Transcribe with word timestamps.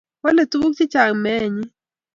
Wale 0.23 0.43
tuguk 0.51 0.73
chechang 0.77 1.15
meenyi 1.23 1.65